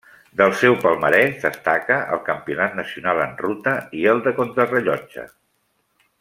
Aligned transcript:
Del 0.39 0.53
seu 0.59 0.77
palmarès 0.85 1.35
destaca 1.43 1.97
el 2.15 2.21
Campionat 2.31 2.73
nacional 2.81 3.21
en 3.27 3.37
ruta 3.45 3.75
i 4.01 4.05
el 4.15 4.25
de 4.29 4.35
contrarellotge. 4.41 5.29